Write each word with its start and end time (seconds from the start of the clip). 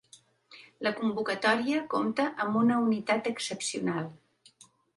La 0.87 0.93
convocatòria 0.99 1.83
compta 1.93 2.27
amb 2.45 2.59
una 2.63 2.81
unitat 2.89 3.31
excepcional. 3.35 4.13